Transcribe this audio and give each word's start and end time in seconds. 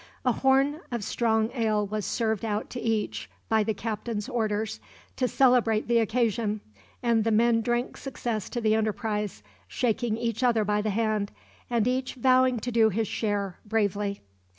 A 0.25 0.31
horn 0.31 0.79
of 0.91 1.03
strong 1.03 1.51
ale 1.53 1.85
was 1.85 2.07
served 2.07 2.43
out 2.43 2.71
to 2.71 2.79
each, 2.79 3.29
by 3.49 3.63
the 3.63 3.75
captain's 3.75 4.27
orders, 4.27 4.79
to 5.15 5.27
celebrate 5.27 5.87
the 5.87 5.99
occasion; 5.99 6.61
and 7.03 7.23
the 7.23 7.29
men 7.29 7.61
drank 7.61 7.97
success 7.97 8.49
to 8.49 8.59
the 8.61 8.73
enterprise, 8.73 9.43
shaking 9.67 10.17
each 10.17 10.41
other 10.41 10.65
by 10.65 10.81
the 10.81 10.89
hand, 10.89 11.31
and 11.69 11.87
each 11.87 12.15
vowing 12.15 12.59
to 12.61 12.71
do 12.71 12.89
his 12.89 13.07
share, 13.07 13.59
bravely. 13.63 14.21